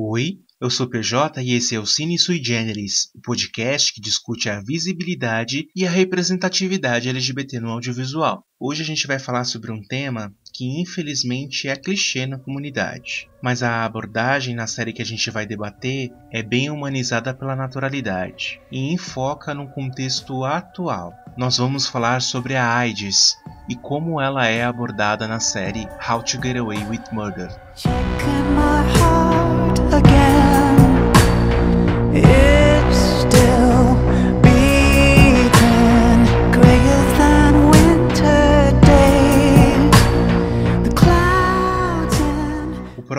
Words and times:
Oi, 0.00 0.38
eu 0.60 0.70
sou 0.70 0.88
PJ 0.88 1.42
e 1.42 1.54
esse 1.54 1.74
é 1.74 1.80
o 1.80 1.84
Cine 1.84 2.16
Sui 2.16 2.40
Generis, 2.40 3.10
o 3.16 3.20
podcast 3.20 3.92
que 3.92 4.00
discute 4.00 4.48
a 4.48 4.60
visibilidade 4.60 5.66
e 5.74 5.84
a 5.84 5.90
representatividade 5.90 7.08
LGBT 7.08 7.58
no 7.58 7.70
audiovisual. 7.70 8.44
Hoje 8.60 8.82
a 8.82 8.86
gente 8.86 9.08
vai 9.08 9.18
falar 9.18 9.42
sobre 9.42 9.72
um 9.72 9.82
tema 9.82 10.32
que 10.54 10.80
infelizmente 10.80 11.66
é 11.66 11.74
clichê 11.74 12.26
na 12.26 12.38
comunidade, 12.38 13.28
mas 13.42 13.60
a 13.60 13.84
abordagem 13.84 14.54
na 14.54 14.68
série 14.68 14.92
que 14.92 15.02
a 15.02 15.04
gente 15.04 15.32
vai 15.32 15.44
debater 15.44 16.12
é 16.32 16.44
bem 16.44 16.70
humanizada 16.70 17.34
pela 17.34 17.56
naturalidade 17.56 18.60
e 18.70 18.92
enfoca 18.92 19.52
no 19.52 19.68
contexto 19.68 20.44
atual. 20.44 21.12
Nós 21.36 21.56
vamos 21.58 21.88
falar 21.88 22.22
sobre 22.22 22.54
a 22.54 22.72
AIDS 22.72 23.36
e 23.68 23.74
como 23.74 24.20
ela 24.20 24.46
é 24.46 24.62
abordada 24.62 25.26
na 25.26 25.40
série 25.40 25.88
How 26.08 26.22
to 26.22 26.40
Get 26.40 26.56
Away 26.56 26.84
with 26.84 27.02
Murder. 27.10 27.50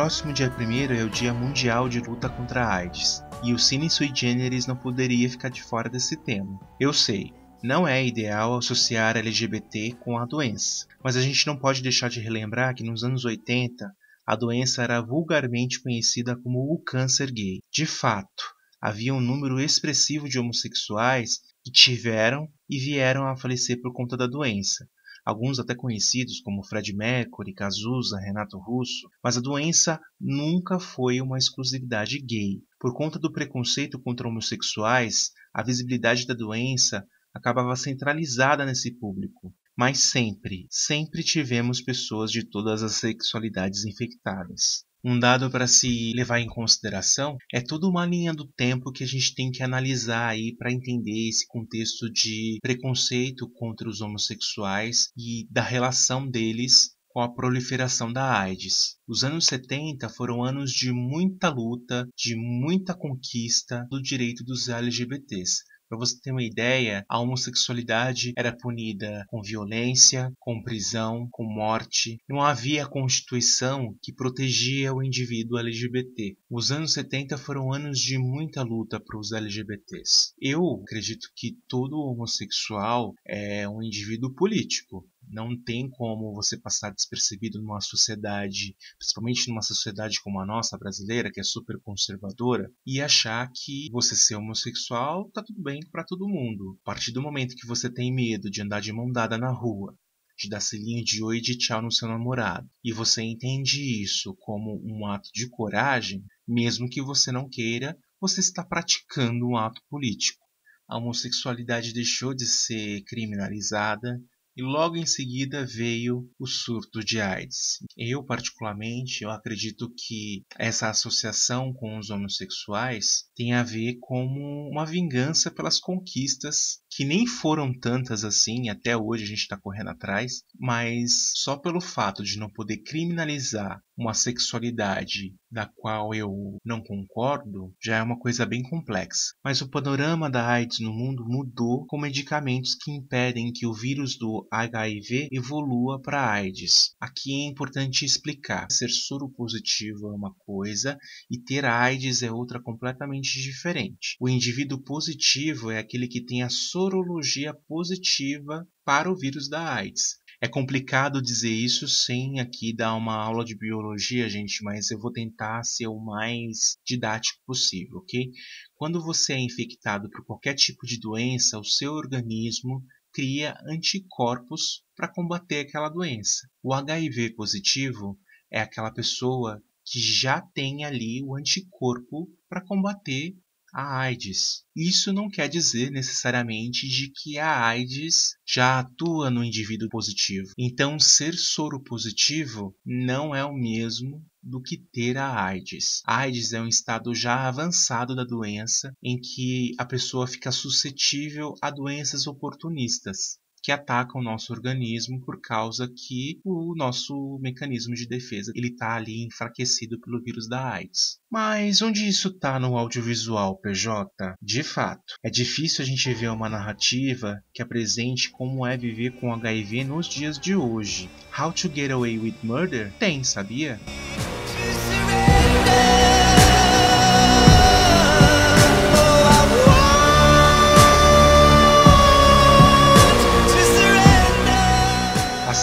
Próximo 0.10 0.34
dia 0.34 0.50
1 0.50 0.94
é 0.94 1.04
o 1.04 1.10
Dia 1.10 1.34
Mundial 1.34 1.88
de 1.88 2.00
Luta 2.00 2.28
contra 2.28 2.66
a 2.66 2.76
AIDS, 2.78 3.24
e 3.44 3.54
o 3.54 3.60
Cine 3.60 3.90
Sui 3.90 4.12
Generis 4.14 4.66
não 4.66 4.76
poderia 4.76 5.30
ficar 5.30 5.50
de 5.50 5.62
fora 5.62 5.88
desse 5.88 6.18
tema. 6.18 6.60
Eu 6.80 6.92
sei, 6.92 7.32
não 7.64 7.88
é 7.88 8.04
ideal 8.04 8.58
associar 8.58 9.16
LGBT 9.16 9.96
com 10.00 10.18
a 10.18 10.26
doença, 10.26 10.88
mas 11.04 11.16
a 11.16 11.22
gente 11.22 11.46
não 11.46 11.56
pode 11.56 11.84
deixar 11.84 12.10
de 12.10 12.20
relembrar 12.20 12.74
que 12.74 12.84
nos 12.84 13.04
anos 13.04 13.24
80 13.24 13.86
a 14.30 14.36
doença 14.36 14.84
era 14.84 15.02
vulgarmente 15.02 15.82
conhecida 15.82 16.36
como 16.36 16.72
o 16.72 16.78
câncer 16.78 17.32
gay. 17.32 17.62
De 17.74 17.88
fato, 17.88 18.44
havia 18.80 19.12
um 19.12 19.20
número 19.20 19.60
expressivo 19.60 20.30
de 20.30 20.38
homossexuais 20.38 21.40
que 21.64 21.72
tiveram 21.72 22.48
e 22.70 22.78
vieram 22.78 23.28
a 23.28 23.36
falecer 23.36 23.82
por 23.82 23.92
conta 23.92 24.16
da 24.16 24.28
doença, 24.28 24.88
alguns 25.26 25.58
até 25.58 25.74
conhecidos 25.74 26.42
como 26.42 26.64
Fred 26.64 26.96
Mercury, 26.96 27.56
Cazuza, 27.56 28.20
Renato 28.20 28.60
Russo, 28.60 29.10
mas 29.24 29.36
a 29.36 29.42
doença 29.42 30.00
nunca 30.22 30.80
foi 30.80 31.20
uma 31.22 31.40
exclusividade 31.40 32.20
gay. 32.20 32.62
Por 32.80 32.94
conta 32.94 33.18
do 33.18 33.34
preconceito 33.34 34.00
contra 34.00 34.28
homossexuais, 34.28 35.32
a 35.52 35.64
visibilidade 35.64 36.28
da 36.28 36.36
doença 36.36 37.04
acabava 37.34 37.76
centralizada 37.76 38.64
nesse 38.64 38.92
público. 38.92 39.52
Mas 39.80 40.10
sempre, 40.10 40.68
sempre 40.70 41.24
tivemos 41.24 41.80
pessoas 41.80 42.30
de 42.34 42.44
todas 42.44 42.84
as 42.84 42.96
sexualidades 42.96 43.86
infectadas. 43.86 44.84
Um 45.02 45.18
dado 45.18 45.50
para 45.50 45.68
se 45.68 46.12
levar 46.14 46.42
em 46.42 46.50
consideração 46.50 47.38
é 47.54 47.62
toda 47.62 47.88
uma 47.88 48.06
linha 48.06 48.34
do 48.34 48.46
tempo 48.46 48.92
que 48.92 49.06
a 49.06 49.08
gente 49.08 49.34
tem 49.34 49.50
que 49.50 49.64
analisar 49.64 50.28
aí 50.28 50.54
para 50.58 50.74
entender 50.74 51.30
esse 51.30 51.48
contexto 51.48 52.12
de 52.12 52.58
preconceito 52.62 53.50
contra 53.52 53.88
os 53.88 54.02
homossexuais 54.02 55.14
e 55.18 55.48
da 55.50 55.62
relação 55.62 56.30
deles 56.30 56.90
com 57.08 57.22
a 57.22 57.34
proliferação 57.34 58.12
da 58.12 58.38
AIDS. 58.38 58.98
Os 59.08 59.24
anos 59.24 59.46
70 59.46 60.10
foram 60.10 60.44
anos 60.44 60.74
de 60.74 60.92
muita 60.92 61.48
luta, 61.48 62.06
de 62.18 62.36
muita 62.36 62.94
conquista 62.94 63.88
do 63.90 64.02
direito 64.02 64.44
dos 64.44 64.68
LGBTs. 64.68 65.64
Para 65.90 65.98
você 65.98 66.22
ter 66.22 66.32
uma 66.32 66.44
ideia, 66.44 67.04
a 67.10 67.20
homossexualidade 67.20 68.32
era 68.38 68.56
punida 68.56 69.26
com 69.28 69.42
violência, 69.42 70.32
com 70.40 70.62
prisão, 70.62 71.28
com 71.32 71.44
morte. 71.44 72.22
Não 72.30 72.42
havia 72.42 72.86
constituição 72.86 73.98
que 74.00 74.14
protegia 74.14 74.94
o 74.94 75.02
indivíduo 75.02 75.58
LGBT. 75.58 76.38
Os 76.48 76.72
anos 76.72 76.94
70 76.94 77.40
foram 77.40 77.74
anos 77.74 78.00
de 78.00 78.20
muita 78.20 78.62
luta 78.62 79.00
para 79.00 79.18
os 79.18 79.32
LGBTs. 79.32 80.36
Eu 80.40 80.80
acredito 80.84 81.28
que 81.36 81.58
todo 81.68 81.98
homossexual 81.98 83.16
é 83.26 83.68
um 83.68 83.82
indivíduo 83.82 84.32
político. 84.36 85.10
Não 85.30 85.56
tem 85.56 85.88
como 85.88 86.34
você 86.34 86.58
passar 86.58 86.90
despercebido 86.90 87.62
numa 87.62 87.80
sociedade, 87.82 88.76
principalmente 88.98 89.48
numa 89.48 89.62
sociedade 89.62 90.20
como 90.22 90.40
a 90.40 90.46
nossa 90.46 90.76
brasileira, 90.76 91.32
que 91.32 91.40
é 91.40 91.44
super 91.44 91.80
conservadora, 91.82 92.72
e 92.84 93.00
achar 93.00 93.48
que 93.54 93.90
você 93.92 94.16
ser 94.16 94.36
homossexual 94.36 95.30
tá 95.30 95.44
tudo 95.44 95.62
bem 95.62 95.82
para 95.92 96.04
todo 96.04 96.28
mundo. 96.28 96.80
A 96.82 96.86
partir 96.86 97.12
do 97.12 97.22
momento 97.22 97.56
que 97.56 97.68
você 97.68 97.92
tem 97.92 98.12
medo 98.12 98.50
de 98.50 98.64
andar 98.64 98.82
de 98.82 98.92
mão 98.92 99.12
dada 99.12 99.38
na 99.38 99.52
rua, 99.52 99.96
de 100.36 100.50
dar 100.50 100.62
selinho 100.62 101.04
de 101.04 101.22
oi 101.22 101.38
e 101.38 101.42
de 101.42 101.58
tchau 101.58 101.82
no 101.82 101.92
seu 101.92 102.08
namorado, 102.08 102.68
e 102.84 102.92
você 102.92 103.22
entende 103.22 104.02
isso 104.02 104.36
como 104.40 104.82
um 104.84 105.06
ato 105.06 105.30
de 105.32 105.48
coragem, 105.48 106.26
mesmo 106.48 106.90
que 106.90 107.04
você 107.04 107.32
não 107.32 107.48
queira, 107.48 107.96
você 108.20 108.40
está 108.40 108.64
praticando 108.64 109.46
um 109.46 109.58
ato 109.58 109.80
político. 109.90 110.44
A 110.88 110.98
homossexualidade 110.98 111.94
deixou 111.94 112.34
de 112.34 112.48
ser 112.48 113.04
criminalizada, 113.04 114.20
e 114.60 114.62
logo 114.62 114.98
em 114.98 115.06
seguida 115.06 115.66
veio 115.66 116.30
o 116.38 116.46
surto 116.46 117.00
de 117.00 117.22
AIDS. 117.22 117.78
Eu, 117.96 118.22
particularmente, 118.22 119.24
eu 119.24 119.32
acredito 119.32 119.90
que 119.96 120.44
essa 120.58 120.90
associação 120.90 121.72
com 121.72 121.98
os 121.98 122.10
homossexuais 122.10 123.30
tem 123.34 123.54
a 123.54 123.64
ver 123.64 123.96
como 124.02 124.70
uma 124.70 124.86
vingança 124.86 125.50
pelas 125.50 125.80
conquistas 125.80 126.82
que 126.90 127.06
nem 127.06 127.26
foram 127.26 127.74
tantas 127.78 128.24
assim, 128.24 128.70
até 128.70 128.98
hoje 128.98 129.24
a 129.24 129.28
gente 129.28 129.40
está 129.40 129.58
correndo 129.58 129.90
atrás, 129.90 130.44
mas 130.60 131.32
só 131.36 131.56
pelo 131.56 131.80
fato 131.80 132.24
de 132.24 132.38
não 132.38 132.50
poder 132.50 132.78
criminalizar 132.78 133.82
uma 134.00 134.14
sexualidade 134.14 135.36
da 135.52 135.66
qual 135.66 136.14
eu 136.14 136.58
não 136.64 136.82
concordo, 136.82 137.74
já 137.84 137.98
é 137.98 138.04
uma 138.04 138.18
coisa 138.18 138.46
bem 138.46 138.64
complexa. 138.64 139.34
Mas 139.44 139.62
o 139.62 139.70
panorama 139.70 140.30
da 140.30 140.48
AIDS 140.48 140.80
no 140.80 140.94
mundo 140.94 141.26
mudou 141.28 141.86
com 141.86 142.00
medicamentos 142.00 142.76
que 142.76 142.92
impedem 142.92 143.52
que 143.52 143.66
o 143.66 143.74
vírus 143.74 144.18
do 144.18 144.48
HIV 144.52 145.28
evolua 145.32 146.02
para 146.02 146.32
AIDS. 146.32 146.96
Aqui 147.00 147.44
é 147.44 147.48
importante 147.48 148.06
explicar: 148.06 148.68
ser 148.72 148.90
soro 148.90 149.30
positivo 149.30 150.08
é 150.08 150.14
uma 150.14 150.34
coisa 150.40 150.98
e 151.30 151.38
ter 151.38 151.66
AIDS 151.66 152.24
é 152.24 152.32
outra 152.32 152.62
completamente 152.62 153.42
diferente. 153.42 154.16
O 154.20 154.30
indivíduo 154.30 154.82
positivo 154.82 155.72
é 155.72 155.80
aquele 155.80 156.08
que 156.08 156.24
tem 156.24 156.42
a 156.42 156.50
sorologia 156.80 157.54
positiva 157.68 158.66
para 158.86 159.12
o 159.12 159.16
vírus 159.16 159.50
da 159.50 159.74
AIDS. 159.74 160.18
É 160.40 160.48
complicado 160.48 161.22
dizer 161.22 161.52
isso 161.52 161.90
sem 161.90 162.40
aqui 162.40 162.74
dar 162.74 162.96
uma 162.96 163.16
aula 163.16 163.44
de 163.44 163.54
biologia, 163.54 164.30
gente, 164.30 164.64
mas 164.64 164.90
eu 164.90 164.98
vou 164.98 165.12
tentar 165.12 165.62
ser 165.66 165.88
o 165.88 166.00
mais 166.00 166.78
didático 166.86 167.42
possível, 167.46 167.98
ok? 167.98 168.32
Quando 168.76 169.04
você 169.04 169.34
é 169.34 169.40
infectado 169.40 170.10
por 170.10 170.24
qualquer 170.24 170.54
tipo 170.54 170.88
de 170.88 170.98
doença, 170.98 171.60
o 171.60 171.66
seu 171.66 171.92
organismo 171.92 172.82
cria 173.12 173.58
anticorpos 173.68 174.82
para 174.96 175.14
combater 175.14 175.68
aquela 175.68 175.90
doença. 175.90 176.48
O 176.64 176.74
HIV 176.74 177.36
positivo 177.36 178.18
é 178.50 178.62
aquela 178.62 178.90
pessoa 178.90 179.62
que 179.84 180.00
já 180.00 180.40
tem 180.40 180.86
ali 180.86 181.22
o 181.26 181.36
anticorpo 181.36 182.30
para 182.48 182.66
combater 182.66 183.36
a 183.74 184.00
AIDS. 184.00 184.64
Isso 184.76 185.12
não 185.12 185.30
quer 185.30 185.48
dizer 185.48 185.92
necessariamente 185.92 186.88
de 186.88 187.12
que 187.12 187.38
a 187.38 187.66
AIDS 187.66 188.36
já 188.48 188.80
atua 188.80 189.30
no 189.30 189.44
indivíduo 189.44 189.90
positivo. 189.90 190.52
Então, 190.58 191.00
ser 191.00 191.36
soro 191.36 191.82
positivo 191.82 192.76
não 192.86 193.36
é 193.36 193.44
o 193.44 193.54
mesmo 193.54 194.24
do 194.42 194.62
que 194.62 194.78
ter 194.78 195.18
a 195.18 195.44
AIDS. 195.44 196.02
A 196.06 196.20
AIDS 196.20 196.54
é 196.54 196.62
um 196.62 196.68
estado 196.68 197.14
já 197.14 197.48
avançado 197.48 198.16
da 198.16 198.24
doença 198.24 198.94
em 199.04 199.20
que 199.20 199.74
a 199.78 199.86
pessoa 199.86 200.28
fica 200.28 200.52
suscetível 200.52 201.54
a 201.62 201.70
doenças 201.70 202.26
oportunistas 202.26 203.38
que 203.62 203.72
atacam 203.72 204.22
o 204.22 204.24
nosso 204.24 204.54
organismo 204.54 205.22
por 205.22 205.40
causa 205.42 205.88
que 205.88 206.40
o 206.44 206.74
nosso 206.76 207.40
mecanismo 207.42 207.94
de 207.94 208.08
defesa 208.08 208.52
ele 208.56 208.68
está 208.68 208.96
ali 208.96 209.26
enfraquecido 209.26 210.00
pelo 210.00 210.22
vírus 210.22 210.48
da 210.48 210.74
AIDS. 210.74 211.20
Mas 211.32 211.82
onde 211.82 212.08
isso 212.08 212.30
está 212.30 212.60
no 212.60 212.78
audiovisual, 212.78 213.58
PJ? 213.58 214.10
De 214.42 214.64
fato, 214.64 215.16
é 215.24 215.30
difícil 215.30 215.84
a 215.84 215.88
gente 215.88 216.14
ver 216.14 216.30
uma 216.30 216.50
narrativa 216.50 217.42
que 217.54 217.62
apresente 217.62 218.32
como 218.32 218.66
é 218.66 218.78
viver 218.78 219.12
com 219.20 219.34
HIV 219.34 219.84
nos 219.84 220.08
dias 220.08 220.40
de 220.40 220.56
hoje. 220.56 221.10
How 221.38 221.52
to 221.54 221.70
Get 221.74 221.92
Away 221.92 222.18
with 222.18 222.36
Murder? 222.44 222.92
Tem, 223.00 223.24
sabia? 223.24 223.80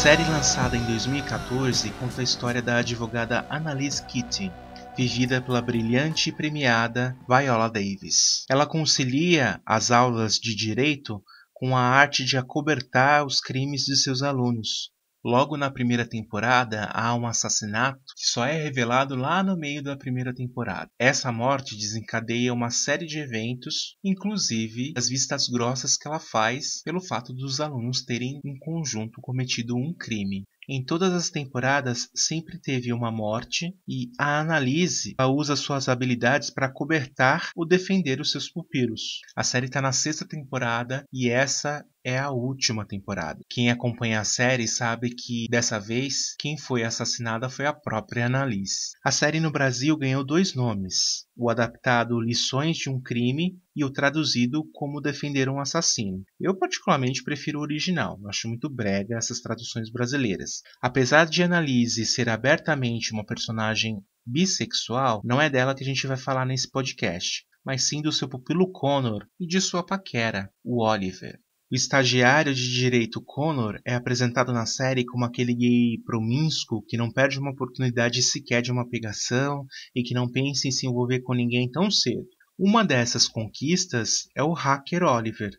Série 0.07 0.23
lançada 0.31 0.77
em 0.77 0.85
2014 0.85 1.91
conta 1.99 2.21
a 2.21 2.23
história 2.23 2.63
da 2.63 2.77
advogada 2.77 3.45
Annalise 3.51 4.05
Keating, 4.05 4.53
vivida 4.97 5.43
pela 5.43 5.61
brilhante 5.61 6.31
e 6.31 6.33
premiada 6.33 7.17
Viola 7.29 7.69
Davis. 7.69 8.45
Ela 8.49 8.67
concilia 8.67 9.61
as 9.67 9.91
aulas 9.91 10.39
de 10.39 10.55
direito 10.55 11.21
com 11.53 11.77
a 11.77 11.81
arte 11.81 12.25
de 12.25 12.39
acobertar 12.39 13.27
os 13.27 13.41
crimes 13.41 13.85
de 13.85 13.97
seus 13.97 14.23
alunos, 14.23 14.93
Logo 15.27 15.57
na 15.57 15.69
primeira 15.69 16.09
temporada 16.09 16.85
há 16.95 17.13
um 17.13 17.27
assassinato 17.27 17.99
que 18.17 18.31
só 18.31 18.47
é 18.47 18.63
revelado 18.63 19.17
lá 19.17 19.43
no 19.43 19.57
meio 19.57 19.83
da 19.83 19.97
primeira 19.97 20.33
temporada. 20.33 20.89
Essa 20.97 21.33
morte 21.33 21.77
desencadeia 21.77 22.55
uma 22.55 22.71
série 22.71 23.07
de 23.07 23.19
eventos, 23.19 23.97
inclusive 24.05 24.93
as 24.97 25.09
vistas 25.09 25.49
grossas 25.49 25.97
que 25.97 26.07
ela 26.07 26.21
faz 26.21 26.81
pelo 26.85 27.01
fato 27.01 27.33
dos 27.35 27.61
alunos 27.61 28.05
terem 28.05 28.39
em 28.45 28.57
conjunto 28.57 29.21
cometido 29.21 29.75
um 29.75 29.93
crime. 29.93 30.45
Em 30.69 30.85
todas 30.85 31.13
as 31.13 31.31
temporadas 31.31 32.09
sempre 32.15 32.61
teve 32.61 32.93
uma 32.93 33.13
morte 33.13 33.73
e 33.87 34.11
a 34.19 34.41
Annalise 34.41 35.15
usa 35.21 35.55
suas 35.55 35.89
habilidades 35.89 36.51
para 36.51 36.73
cobertar 36.73 37.51
ou 37.55 37.65
defender 37.65 38.21
os 38.21 38.33
seus 38.33 38.51
pupilos. 38.51 39.21
A 39.37 39.45
série 39.45 39.67
está 39.67 39.81
na 39.81 39.93
sexta 39.93 40.27
temporada 40.27 41.05
e 41.13 41.29
essa 41.29 41.85
é 42.07 42.17
a 42.17 42.31
última 42.31 42.87
temporada. 42.87 43.41
Quem 43.51 43.69
acompanha 43.69 44.21
a 44.21 44.25
série 44.25 44.69
sabe 44.69 45.11
que 45.11 45.49
dessa 45.51 45.81
vez 45.81 46.37
quem 46.39 46.57
foi 46.57 46.85
assassinada 46.85 47.51
foi 47.51 47.67
a 47.67 47.73
própria 47.73 48.27
Annalise. 48.27 48.93
A 49.05 49.11
série 49.11 49.41
no 49.41 49.51
Brasil 49.51 49.97
ganhou 49.97 50.25
dois 50.25 50.55
nomes: 50.55 51.27
o 51.37 51.51
adaptado 51.51 52.21
Lições 52.21 52.77
de 52.77 52.89
um 52.89 53.01
Crime 53.01 53.59
e 53.75 53.85
o 53.85 53.91
traduzido 53.91 54.63
como 54.73 55.01
Defender 55.01 55.49
um 55.49 55.59
Assassino. 55.59 56.23
Eu 56.39 56.57
particularmente 56.57 57.25
prefiro 57.25 57.59
o 57.59 57.63
original, 57.63 58.21
acho 58.29 58.47
muito 58.47 58.71
brega 58.71 59.17
essas 59.17 59.41
traduções 59.41 59.91
brasileiras. 59.91 60.63
Apesar 60.81 61.27
de 61.27 61.43
Annalise 61.43 62.07
ser 62.07 62.29
abertamente 62.29 63.13
uma 63.13 63.27
personagem 63.27 64.01
bissexual, 64.25 65.23
não 65.25 65.43
é 65.43 65.51
dela 65.51 65.75
que 65.75 65.83
a 65.83 65.87
gente 65.87 66.07
vai 66.07 66.17
falar 66.17 66.47
nesse 66.47 66.71
podcast, 66.71 67.45
mas 67.65 67.83
sim 67.83 68.01
do 68.01 68.13
seu 68.13 68.29
pupilo 68.29 68.71
Connor 68.71 69.27
e 69.41 69.45
de 69.45 69.61
sua 69.61 69.85
paquera, 69.85 70.49
o 70.63 70.85
Oliver. 70.85 71.41
O 71.69 71.75
estagiário 71.75 72.55
de 72.55 72.73
direito 72.73 73.21
Connor 73.21 73.81
é 73.85 73.97
apresentado 73.97 74.53
na 74.53 74.65
série 74.67 75.05
como 75.05 75.25
aquele 75.25 75.53
gay 75.53 75.99
promíscuo 76.07 76.81
que 76.87 76.97
não 76.97 77.11
perde 77.11 77.41
uma 77.41 77.51
oportunidade 77.51 78.23
sequer 78.23 78.63
de 78.63 78.71
uma 78.71 78.89
pegação 78.89 79.67
e 79.93 80.05
que 80.05 80.15
não 80.15 80.31
pensa 80.31 80.69
em 80.69 80.71
se 80.71 80.87
envolver 80.87 81.23
com 81.23 81.35
ninguém 81.35 81.69
tão 81.69 81.91
cedo. 81.91 82.29
Uma 82.57 82.85
dessas 82.85 83.27
conquistas 83.27 84.29
é 84.37 84.45
o 84.45 84.53
hacker 84.53 85.03
Oliver, 85.03 85.51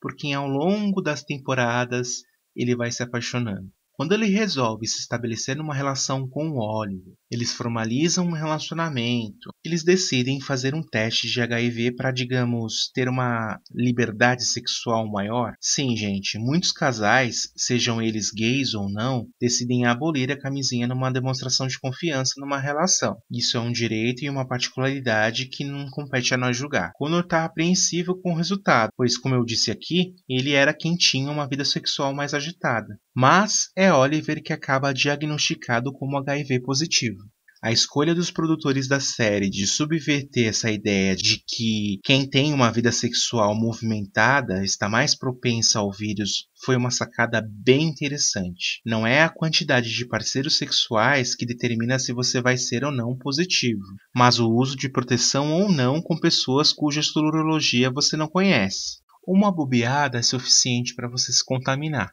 por 0.00 0.14
quem 0.14 0.34
ao 0.34 0.46
longo 0.46 1.02
das 1.02 1.24
temporadas 1.24 2.22
ele 2.54 2.76
vai 2.76 2.92
se 2.92 3.02
apaixonando. 3.02 3.68
Quando 3.96 4.12
ele 4.12 4.26
resolve 4.26 4.86
se 4.86 5.00
estabelecer 5.00 5.56
numa 5.56 5.74
relação 5.74 6.28
com 6.28 6.50
o 6.50 6.58
Oliver, 6.58 7.14
eles 7.30 7.54
formalizam 7.54 8.26
um 8.26 8.32
relacionamento, 8.32 9.48
eles 9.64 9.82
decidem 9.82 10.38
fazer 10.38 10.74
um 10.74 10.82
teste 10.82 11.26
de 11.28 11.40
HIV 11.40 11.96
para, 11.96 12.12
digamos, 12.12 12.90
ter 12.92 13.08
uma 13.08 13.58
liberdade 13.74 14.44
sexual 14.44 15.10
maior. 15.10 15.54
Sim, 15.58 15.96
gente, 15.96 16.38
muitos 16.38 16.72
casais, 16.72 17.50
sejam 17.56 18.02
eles 18.02 18.30
gays 18.30 18.74
ou 18.74 18.86
não, 18.90 19.28
decidem 19.40 19.86
abolir 19.86 20.30
a 20.30 20.38
camisinha 20.38 20.86
numa 20.86 21.10
demonstração 21.10 21.66
de 21.66 21.80
confiança 21.80 22.34
numa 22.36 22.58
relação. 22.58 23.16
Isso 23.30 23.56
é 23.56 23.60
um 23.60 23.72
direito 23.72 24.22
e 24.22 24.28
uma 24.28 24.46
particularidade 24.46 25.46
que 25.46 25.64
não 25.64 25.88
compete 25.88 26.34
a 26.34 26.36
nós 26.36 26.54
julgar. 26.54 26.92
Connor 26.96 27.22
está 27.22 27.46
apreensivo 27.46 28.20
com 28.20 28.32
o 28.32 28.36
resultado, 28.36 28.90
pois, 28.94 29.16
como 29.16 29.34
eu 29.34 29.42
disse 29.42 29.70
aqui, 29.70 30.14
ele 30.28 30.52
era 30.52 30.74
quem 30.74 30.96
tinha 30.96 31.30
uma 31.30 31.48
vida 31.48 31.64
sexual 31.64 32.14
mais 32.14 32.34
agitada. 32.34 33.00
Mas 33.18 33.70
é 33.74 33.90
Oliver 33.90 34.42
que 34.42 34.52
acaba 34.52 34.92
diagnosticado 34.92 35.90
como 35.90 36.18
HIV 36.18 36.60
positivo. 36.60 37.16
A 37.62 37.72
escolha 37.72 38.14
dos 38.14 38.30
produtores 38.30 38.86
da 38.86 39.00
série 39.00 39.48
de 39.48 39.66
subverter 39.66 40.48
essa 40.48 40.70
ideia 40.70 41.16
de 41.16 41.42
que 41.48 41.98
quem 42.04 42.28
tem 42.28 42.52
uma 42.52 42.70
vida 42.70 42.92
sexual 42.92 43.54
movimentada 43.54 44.62
está 44.62 44.86
mais 44.86 45.16
propensa 45.16 45.78
ao 45.78 45.90
vírus 45.90 46.46
foi 46.62 46.76
uma 46.76 46.90
sacada 46.90 47.42
bem 47.42 47.84
interessante. 47.84 48.82
Não 48.84 49.06
é 49.06 49.22
a 49.22 49.30
quantidade 49.30 49.88
de 49.88 50.06
parceiros 50.06 50.58
sexuais 50.58 51.34
que 51.34 51.46
determina 51.46 51.98
se 51.98 52.12
você 52.12 52.42
vai 52.42 52.58
ser 52.58 52.84
ou 52.84 52.92
não 52.92 53.16
positivo, 53.16 53.80
mas 54.14 54.38
o 54.38 54.46
uso 54.50 54.76
de 54.76 54.90
proteção 54.90 55.54
ou 55.54 55.72
não 55.72 56.02
com 56.02 56.20
pessoas 56.20 56.70
cuja 56.70 57.02
sorologia 57.02 57.90
você 57.90 58.14
não 58.14 58.28
conhece. 58.28 58.98
Uma 59.26 59.50
bobeada 59.50 60.18
é 60.18 60.22
suficiente 60.22 60.94
para 60.94 61.08
você 61.08 61.32
se 61.32 61.42
contaminar. 61.42 62.12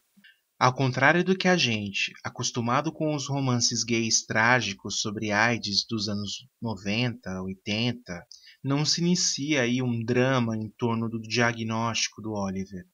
Ao 0.60 0.74
contrário 0.74 1.24
do 1.24 1.38
que 1.38 1.48
a 1.48 1.58
gente, 1.58 2.14
acostumado 2.24 2.92
com 2.92 3.16
os 3.16 3.28
romances 3.28 3.84
gays 3.84 4.26
trágicos 4.26 5.02
sobre 5.02 5.32
AIDS 5.32 5.86
dos 5.90 6.08
anos 6.08 6.48
90, 6.62 7.42
80, 7.42 8.26
não 8.64 8.86
se 8.86 9.02
inicia 9.02 9.64
aí 9.64 9.82
um 9.82 10.04
drama 10.06 10.56
em 10.56 10.70
torno 10.78 11.10
do 11.10 11.20
diagnóstico 11.20 12.22
do 12.22 12.32
Oliver. 12.32 12.86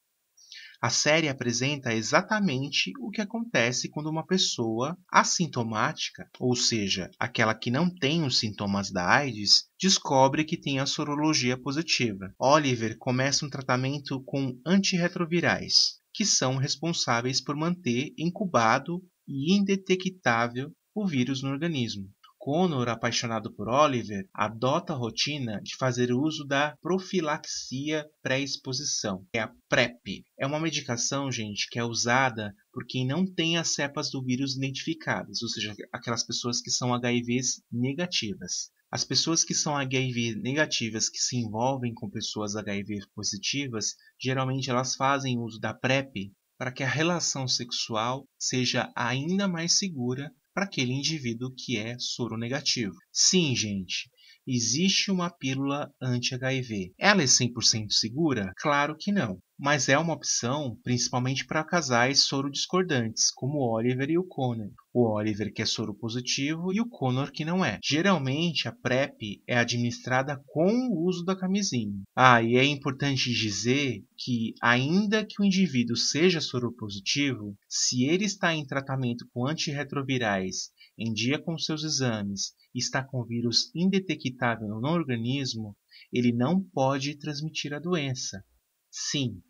A 0.81 0.89
série 0.89 1.27
apresenta 1.27 1.93
exatamente 1.93 2.93
o 3.01 3.11
que 3.11 3.19
acontece 3.19 3.89
quando 3.89 4.09
uma 4.09 4.25
pessoa 4.25 4.97
assintomática, 5.11 6.29
ou 6.39 6.55
seja, 6.55 7.11
aquela 7.19 7.53
que 7.53 7.69
não 7.69 7.93
tem 7.93 8.23
os 8.23 8.39
sintomas 8.39 8.89
da 8.89 9.05
AIDS, 9.05 9.65
descobre 9.77 10.45
que 10.45 10.55
tem 10.55 10.79
a 10.79 10.85
sorologia 10.85 11.57
positiva. 11.57 12.33
Oliver 12.39 12.97
começa 12.97 13.45
um 13.45 13.49
tratamento 13.49 14.23
com 14.23 14.57
antirretrovirais, 14.65 15.98
que 16.19 16.25
são 16.25 16.57
responsáveis 16.57 17.39
por 17.39 17.55
manter 17.55 18.13
incubado 18.17 19.01
e 19.25 19.55
indetectável 19.55 20.69
o 20.93 21.07
vírus 21.07 21.41
no 21.41 21.49
organismo. 21.49 22.09
Connor, 22.37 22.89
apaixonado 22.89 23.53
por 23.55 23.69
Oliver, 23.69 24.27
adota 24.33 24.91
a 24.91 24.97
rotina 24.97 25.61
de 25.63 25.77
fazer 25.77 26.11
uso 26.11 26.43
da 26.45 26.75
profilaxia 26.81 28.05
pré-exposição, 28.21 29.25
que 29.31 29.37
é 29.37 29.43
a 29.43 29.53
PrEP. 29.69 30.25
É 30.37 30.45
uma 30.45 30.59
medicação, 30.59 31.31
gente, 31.31 31.69
que 31.69 31.79
é 31.79 31.85
usada 31.85 32.53
por 32.73 32.85
quem 32.85 33.07
não 33.07 33.25
tem 33.25 33.57
as 33.57 33.73
cepas 33.73 34.11
do 34.11 34.21
vírus 34.21 34.57
identificadas, 34.57 35.41
ou 35.41 35.47
seja, 35.47 35.73
aquelas 35.89 36.25
pessoas 36.25 36.59
que 36.59 36.69
são 36.69 36.93
HIVs 36.93 37.63
negativas. 37.71 38.71
As 38.91 39.03
pessoas 39.05 39.43
que 39.43 39.53
são 39.53 39.75
HIV 39.75 40.35
negativas 40.35 41.09
que 41.09 41.19
se 41.19 41.37
envolvem 41.37 41.93
com 41.93 42.09
pessoas 42.09 42.55
HIV 42.55 42.99
positivas, 43.13 43.95
geralmente 44.19 44.69
elas 44.69 44.95
fazem 44.95 45.37
uso 45.37 45.59
da 45.59 45.73
PrEP 45.73 46.31
para 46.57 46.71
que 46.71 46.83
a 46.83 46.89
relação 46.89 47.47
sexual 47.47 48.27
seja 48.37 48.91
ainda 48.95 49.47
mais 49.47 49.77
segura 49.77 50.33
para 50.53 50.65
aquele 50.65 50.91
indivíduo 50.91 51.53
que 51.55 51.77
é 51.77 51.97
soro 51.99 52.35
negativo. 52.35 52.95
Sim, 53.13 53.55
gente, 53.55 54.09
existe 54.45 55.11
uma 55.11 55.29
pílula 55.29 55.93
anti-HIV. 56.01 56.93
Ela 56.97 57.21
é 57.21 57.25
100% 57.25 57.91
segura? 57.91 58.51
Claro 58.57 58.97
que 58.97 59.11
não 59.11 59.39
mas 59.59 59.89
é 59.89 59.97
uma 59.97 60.13
opção 60.13 60.79
principalmente 60.83 61.45
para 61.45 61.65
casais 61.65 62.21
soro 62.21 62.49
discordantes, 62.49 63.29
como 63.29 63.57
o 63.59 63.75
Oliver 63.75 64.09
e 64.09 64.17
o 64.17 64.23
Connor. 64.23 64.71
O 64.93 65.05
Oliver 65.17 65.51
que 65.53 65.61
é 65.61 65.65
soro 65.65 65.93
positivo 65.93 66.71
e 66.71 66.79
o 66.79 66.87
Connor 66.87 67.29
que 67.29 67.43
não 67.43 67.65
é. 67.65 67.77
Geralmente 67.83 68.69
a 68.69 68.71
PrEP 68.71 69.43
é 69.45 69.57
administrada 69.57 70.41
com 70.47 70.71
o 70.89 71.05
uso 71.05 71.25
da 71.25 71.35
camisinha. 71.35 72.01
Ah, 72.15 72.41
e 72.41 72.55
é 72.55 72.63
importante 72.63 73.33
dizer 73.33 74.01
que 74.17 74.53
ainda 74.61 75.25
que 75.25 75.41
o 75.41 75.45
indivíduo 75.45 75.97
seja 75.97 76.39
soro 76.39 76.71
positivo, 76.71 77.53
se 77.67 78.05
ele 78.05 78.23
está 78.23 78.55
em 78.55 78.65
tratamento 78.65 79.27
com 79.33 79.45
antirretrovirais 79.45 80.71
em 80.97 81.13
dia 81.13 81.37
com 81.37 81.57
seus 81.57 81.83
exames 81.83 82.53
está 82.73 83.03
com 83.03 83.25
vírus 83.25 83.73
indetectável 83.75 84.67
no 84.67 84.89
organismo, 84.89 85.75
ele 86.13 86.31
não 86.31 86.61
pode 86.61 87.17
transmitir 87.17 87.73
a 87.73 87.79
doença. 87.79 88.43
Sim, 88.91 89.41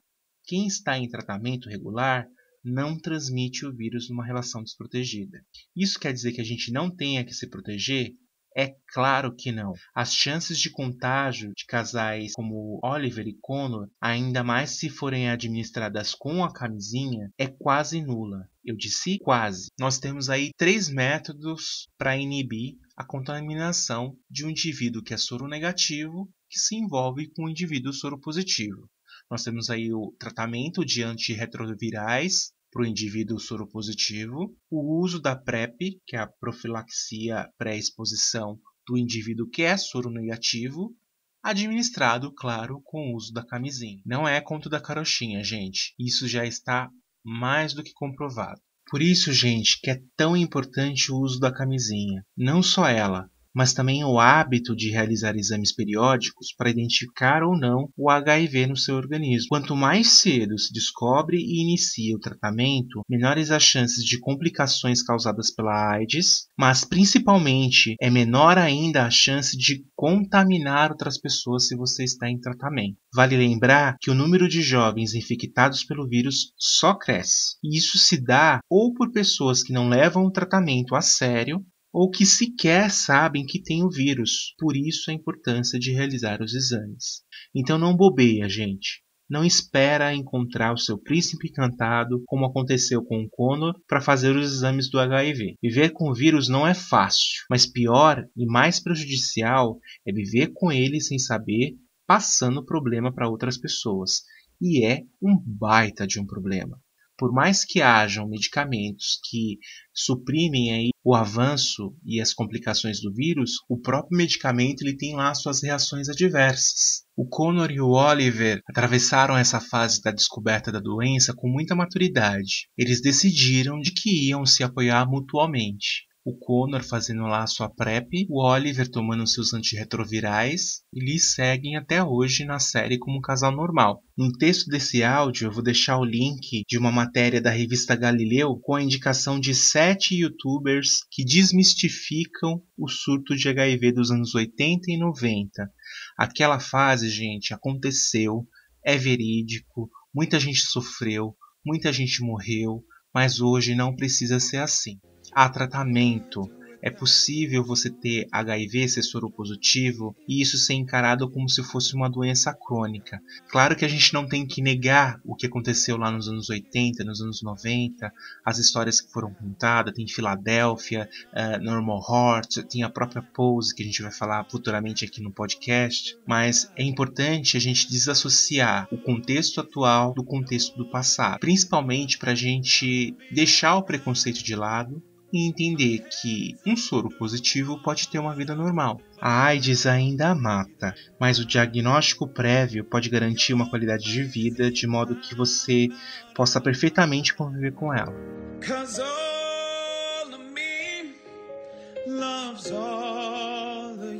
quem 0.49 0.65
está 0.65 0.97
em 0.97 1.07
tratamento 1.07 1.69
regular 1.69 2.27
não 2.65 2.97
transmite 2.97 3.67
o 3.67 3.71
vírus 3.71 4.09
numa 4.09 4.25
relação 4.25 4.63
desprotegida. 4.63 5.45
Isso 5.75 5.99
quer 5.99 6.11
dizer 6.11 6.31
que 6.31 6.41
a 6.41 6.43
gente 6.43 6.71
não 6.71 6.89
tenha 6.89 7.23
que 7.23 7.35
se 7.35 7.47
proteger? 7.47 8.15
É 8.57 8.75
claro 8.91 9.35
que 9.35 9.51
não. 9.51 9.73
As 9.93 10.11
chances 10.11 10.57
de 10.57 10.71
contágio 10.71 11.53
de 11.55 11.65
casais 11.67 12.33
como 12.33 12.79
Oliver 12.83 13.27
e 13.27 13.37
Connor, 13.39 13.87
ainda 14.01 14.43
mais 14.43 14.71
se 14.71 14.89
forem 14.89 15.29
administradas 15.29 16.15
com 16.15 16.43
a 16.43 16.51
camisinha, 16.51 17.31
é 17.37 17.45
quase 17.45 18.01
nula. 18.01 18.49
Eu 18.65 18.75
disse 18.75 19.19
quase. 19.19 19.67
Nós 19.79 19.99
temos 19.99 20.31
aí 20.31 20.49
três 20.57 20.89
métodos 20.89 21.87
para 21.95 22.17
inibir 22.17 22.73
a 22.97 23.05
contaminação 23.05 24.17
de 24.27 24.47
um 24.47 24.49
indivíduo 24.49 25.03
que 25.03 25.13
é 25.13 25.17
soro 25.17 25.47
negativo 25.47 26.27
que 26.49 26.57
se 26.57 26.75
envolve 26.75 27.29
com 27.35 27.45
um 27.45 27.49
indivíduo 27.49 27.93
soro 27.93 28.19
positivo. 28.19 28.89
Nós 29.29 29.43
temos 29.43 29.69
aí 29.69 29.93
o 29.93 30.15
tratamento 30.19 30.83
de 30.83 31.03
antirretrovirais 31.03 32.51
para 32.71 32.83
o 32.83 32.85
indivíduo 32.85 33.39
soropositivo, 33.39 34.55
o 34.69 35.01
uso 35.01 35.19
da 35.19 35.35
PrEP, 35.35 35.99
que 36.05 36.15
é 36.15 36.19
a 36.19 36.27
profilaxia 36.27 37.47
pré-exposição 37.57 38.59
do 38.87 38.97
indivíduo 38.97 39.49
que 39.49 39.61
é 39.61 39.77
soronegativo, 39.77 40.95
administrado, 41.43 42.33
claro, 42.33 42.81
com 42.83 43.11
o 43.11 43.15
uso 43.15 43.31
da 43.31 43.45
camisinha. 43.45 44.01
Não 44.05 44.27
é 44.27 44.41
conto 44.41 44.69
da 44.69 44.81
carochinha, 44.81 45.43
gente. 45.43 45.93
Isso 45.97 46.27
já 46.27 46.45
está 46.45 46.89
mais 47.23 47.73
do 47.73 47.83
que 47.83 47.93
comprovado. 47.93 48.59
Por 48.89 49.01
isso, 49.01 49.31
gente, 49.31 49.79
que 49.81 49.91
é 49.91 50.01
tão 50.17 50.35
importante 50.35 51.11
o 51.11 51.19
uso 51.19 51.39
da 51.39 51.53
camisinha. 51.53 52.25
Não 52.35 52.63
só 52.63 52.87
ela, 52.87 53.29
mas 53.53 53.73
também 53.73 54.03
o 54.03 54.19
hábito 54.19 54.75
de 54.75 54.89
realizar 54.89 55.35
exames 55.35 55.73
periódicos 55.73 56.53
para 56.57 56.69
identificar 56.69 57.43
ou 57.43 57.57
não 57.57 57.89
o 57.97 58.09
HIV 58.09 58.67
no 58.67 58.77
seu 58.77 58.95
organismo. 58.95 59.49
Quanto 59.49 59.75
mais 59.75 60.19
cedo 60.19 60.57
se 60.57 60.71
descobre 60.71 61.37
e 61.37 61.61
inicia 61.61 62.15
o 62.15 62.19
tratamento, 62.19 63.01
menores 63.09 63.51
as 63.51 63.63
chances 63.63 64.03
de 64.03 64.19
complicações 64.19 65.01
causadas 65.01 65.53
pela 65.53 65.93
AIDS, 65.93 66.47
mas 66.57 66.85
principalmente 66.85 67.95
é 67.99 68.09
menor 68.09 68.57
ainda 68.57 69.05
a 69.05 69.09
chance 69.09 69.57
de 69.57 69.83
contaminar 69.95 70.91
outras 70.91 71.19
pessoas 71.19 71.67
se 71.67 71.75
você 71.75 72.03
está 72.03 72.29
em 72.29 72.39
tratamento. 72.39 72.97
Vale 73.13 73.35
lembrar 73.35 73.97
que 73.99 74.11
o 74.11 74.15
número 74.15 74.47
de 74.47 74.61
jovens 74.61 75.13
infectados 75.13 75.83
pelo 75.83 76.07
vírus 76.07 76.53
só 76.57 76.93
cresce. 76.93 77.57
E 77.63 77.77
isso 77.77 77.97
se 77.97 78.23
dá 78.23 78.59
ou 78.69 78.93
por 78.93 79.11
pessoas 79.11 79.63
que 79.63 79.73
não 79.73 79.89
levam 79.89 80.25
o 80.25 80.31
tratamento 80.31 80.95
a 80.95 81.01
sério 81.01 81.65
ou 81.91 82.09
que 82.09 82.25
sequer 82.25 82.91
sabem 82.91 83.45
que 83.45 83.61
tem 83.61 83.83
o 83.83 83.89
vírus. 83.89 84.53
Por 84.57 84.75
isso 84.75 85.09
a 85.09 85.13
importância 85.13 85.79
de 85.79 85.91
realizar 85.91 86.41
os 86.41 86.53
exames. 86.53 87.23
Então 87.53 87.77
não 87.77 87.95
bobeia, 87.95 88.47
gente. 88.47 89.01
Não 89.29 89.45
espera 89.45 90.13
encontrar 90.13 90.73
o 90.73 90.77
seu 90.77 90.97
príncipe 90.97 91.49
encantado, 91.49 92.23
como 92.25 92.45
aconteceu 92.45 93.03
com 93.03 93.21
o 93.21 93.29
Connor, 93.29 93.75
para 93.87 94.01
fazer 94.01 94.35
os 94.35 94.51
exames 94.51 94.89
do 94.89 94.99
HIV. 94.99 95.55
Viver 95.61 95.91
com 95.91 96.09
o 96.09 96.15
vírus 96.15 96.49
não 96.49 96.65
é 96.65 96.73
fácil, 96.73 97.45
mas 97.49 97.67
pior 97.67 98.25
e 98.35 98.45
mais 98.47 98.79
prejudicial 98.79 99.77
é 100.07 100.11
viver 100.11 100.51
com 100.53 100.71
ele 100.71 100.99
sem 100.99 101.19
saber, 101.19 101.75
passando 102.07 102.65
problema 102.65 103.13
para 103.13 103.29
outras 103.29 103.55
pessoas. 103.55 104.23
E 104.59 104.83
é 104.83 105.03
um 105.21 105.37
baita 105.45 106.07
de 106.07 106.19
um 106.19 106.25
problema 106.25 106.79
por 107.19 107.33
mais 107.33 107.65
que 107.65 107.81
hajam 107.81 108.29
medicamentos 108.29 109.19
que 109.29 109.57
suprimem 109.93 110.71
aí 110.71 110.89
o 111.03 111.13
avanço 111.13 111.93
e 112.05 112.21
as 112.21 112.33
complicações 112.33 113.01
do 113.01 113.13
vírus, 113.13 113.55
o 113.67 113.77
próprio 113.77 114.17
medicamento 114.17 114.81
ele 114.81 114.95
tem 114.95 115.15
lá 115.15 115.33
suas 115.35 115.61
reações 115.61 116.07
adversas. 116.07 117.03
O 117.17 117.27
Connor 117.27 117.69
e 117.71 117.81
o 117.81 117.89
Oliver 117.89 118.61
atravessaram 118.69 119.37
essa 119.37 119.59
fase 119.59 120.01
da 120.01 120.11
descoberta 120.11 120.71
da 120.71 120.79
doença 120.79 121.33
com 121.35 121.49
muita 121.49 121.75
maturidade. 121.75 122.69
Eles 122.77 123.01
decidiram 123.01 123.81
de 123.81 123.91
que 123.91 124.29
iam 124.29 124.45
se 124.45 124.63
apoiar 124.63 125.05
mutuamente 125.05 126.08
o 126.25 126.37
Connor 126.37 126.83
fazendo 126.83 127.23
lá 127.23 127.47
sua 127.47 127.69
PrEP, 127.69 128.27
o 128.29 128.43
Oliver 128.43 128.89
tomando 128.89 129.25
seus 129.25 129.53
antirretrovirais 129.53 130.81
e 130.93 131.01
eles 131.01 131.33
seguem 131.33 131.77
até 131.77 132.03
hoje 132.03 132.43
na 132.43 132.59
série 132.59 132.99
como 132.99 133.17
um 133.17 133.21
casal 133.21 133.51
normal. 133.51 134.03
No 134.17 134.31
texto 134.33 134.67
desse 134.67 135.01
áudio 135.01 135.47
eu 135.47 135.51
vou 135.51 135.63
deixar 135.63 135.97
o 135.97 136.03
link 136.03 136.63
de 136.67 136.77
uma 136.77 136.91
matéria 136.91 137.41
da 137.41 137.49
revista 137.49 137.95
Galileu 137.95 138.57
com 138.61 138.75
a 138.75 138.83
indicação 138.83 139.39
de 139.39 139.55
sete 139.55 140.15
youtubers 140.15 141.05
que 141.09 141.23
desmistificam 141.23 142.61
o 142.77 142.87
surto 142.89 143.35
de 143.35 143.47
HIV 143.47 143.93
dos 143.93 144.11
anos 144.11 144.35
80 144.35 144.91
e 144.91 144.97
90. 144.97 145.71
Aquela 146.17 146.59
fase, 146.59 147.09
gente, 147.09 147.53
aconteceu, 147.53 148.45
é 148.83 148.97
verídico, 148.97 149.89
muita 150.13 150.39
gente 150.39 150.59
sofreu, 150.59 151.35
muita 151.65 151.93
gente 151.93 152.21
morreu, 152.21 152.83
mas 153.13 153.39
hoje 153.39 153.73
não 153.73 153.95
precisa 153.95 154.39
ser 154.39 154.57
assim 154.57 154.99
há 155.33 155.49
tratamento. 155.49 156.49
É 156.81 156.89
possível 156.89 157.63
você 157.63 157.89
ter 157.89 158.27
HIV, 158.31 158.87
ser 158.87 159.03
soro 159.03 159.29
positivo, 159.29 160.15
e 160.27 160.41
isso 160.41 160.57
ser 160.57 160.75
encarado 160.75 161.29
como 161.29 161.49
se 161.49 161.61
fosse 161.61 161.93
uma 161.93 162.09
doença 162.09 162.53
crônica. 162.53 163.21
Claro 163.49 163.75
que 163.75 163.83
a 163.83 163.87
gente 163.87 164.13
não 164.13 164.25
tem 164.25 164.45
que 164.45 164.61
negar 164.61 165.19
o 165.25 165.35
que 165.35 165.45
aconteceu 165.45 165.97
lá 165.97 166.09
nos 166.09 166.29
anos 166.29 166.49
80, 166.49 167.03
nos 167.03 167.21
anos 167.21 167.41
90, 167.41 168.11
as 168.45 168.59
histórias 168.59 169.01
que 169.01 169.11
foram 169.11 169.33
contadas, 169.33 169.93
tem 169.93 170.07
Filadélfia, 170.07 171.09
uh, 171.33 171.61
Normal 171.61 172.01
Heart, 172.09 172.63
tem 172.69 172.83
a 172.83 172.89
própria 172.89 173.21
Pose, 173.21 173.75
que 173.75 173.83
a 173.83 173.85
gente 173.85 174.01
vai 174.01 174.11
falar 174.11 174.45
futuramente 174.49 175.03
aqui 175.03 175.21
no 175.21 175.31
podcast, 175.31 176.17
mas 176.25 176.71
é 176.77 176.83
importante 176.83 177.57
a 177.57 177.59
gente 177.59 177.89
desassociar 177.89 178.87
o 178.91 178.97
contexto 178.97 179.59
atual 179.59 180.13
do 180.13 180.23
contexto 180.23 180.77
do 180.77 180.89
passado, 180.89 181.39
principalmente 181.39 182.17
para 182.17 182.31
a 182.31 182.35
gente 182.35 183.15
deixar 183.31 183.75
o 183.75 183.83
preconceito 183.83 184.41
de 184.41 184.55
lado 184.55 185.03
e 185.31 185.47
entender 185.47 186.05
que 186.09 186.55
um 186.65 186.75
soro 186.75 187.09
positivo 187.09 187.81
pode 187.81 188.07
ter 188.07 188.19
uma 188.19 188.35
vida 188.35 188.55
normal. 188.55 188.99
A 189.19 189.45
AIDS 189.45 189.85
ainda 189.85 190.29
a 190.29 190.35
mata, 190.35 190.93
mas 191.19 191.39
o 191.39 191.45
diagnóstico 191.45 192.27
prévio 192.27 192.83
pode 192.83 193.09
garantir 193.09 193.53
uma 193.53 193.69
qualidade 193.69 194.03
de 194.03 194.23
vida 194.23 194.71
de 194.71 194.87
modo 194.87 195.19
que 195.19 195.35
você 195.35 195.87
possa 196.33 196.59
perfeitamente 196.59 197.33
conviver 197.33 197.73
com 197.73 197.93
ela. 197.93 198.13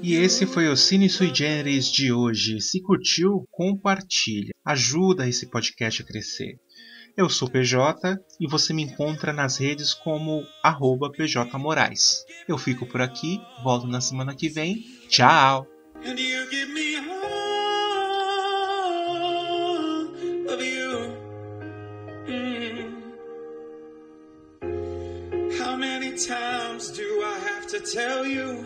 E 0.01 0.15
esse 0.15 0.45
foi 0.45 0.67
o 0.67 0.77
Cine 0.77 1.09
Sui 1.09 1.33
Generis 1.33 1.91
de 1.91 2.11
hoje. 2.11 2.61
Se 2.61 2.81
curtiu, 2.81 3.45
compartilha. 3.51 4.51
Ajuda 4.65 5.27
esse 5.27 5.49
podcast 5.49 6.01
a 6.01 6.05
crescer. 6.05 6.55
Eu 7.19 7.29
sou 7.29 7.49
PJ 7.49 8.17
e 8.39 8.47
você 8.47 8.71
me 8.71 8.81
encontra 8.81 9.33
nas 9.33 9.57
redes 9.57 9.93
como 9.93 10.47
arroba 10.63 11.11
PJ 11.11 11.57
Moraes. 11.57 12.23
Eu 12.47 12.57
fico 12.57 12.85
por 12.85 13.01
aqui, 13.01 13.41
volto 13.61 13.85
na 13.85 13.99
semana 13.99 14.33
que 14.33 14.47
vem. 14.47 14.85
Tchau! 15.09 15.67
times 26.19 26.91
do 26.91 27.21
I 27.23 27.39
have 27.47 27.67
to 27.67 27.79
tell 27.79 28.25
you? 28.25 28.65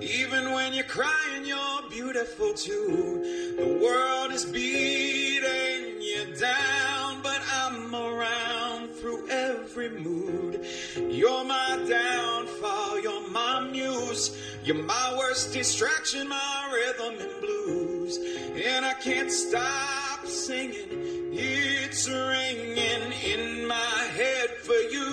Even 0.00 0.52
when 0.52 0.72
you're 0.72 0.84
crying, 0.84 1.44
you're 1.44 1.82
beautiful 1.90 2.54
too. 2.54 3.20
The 3.58 3.78
world 3.82 3.93
You're 14.64 14.76
my 14.76 15.14
worst 15.18 15.52
distraction, 15.52 16.26
my 16.26 16.70
rhythm 16.72 17.20
and 17.20 17.40
blues. 17.42 18.16
And 18.16 18.86
I 18.86 18.94
can't 18.94 19.30
stop 19.30 20.24
singing, 20.24 21.34
it's 21.34 22.08
ringing 22.08 23.12
in 23.12 23.66
my 23.68 24.08
head 24.16 24.48
for 24.62 24.72
you. 24.72 25.03